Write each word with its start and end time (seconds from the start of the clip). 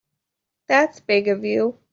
That's 0.65 0.99
big 0.99 1.27
of 1.27 1.45
you. 1.45 1.77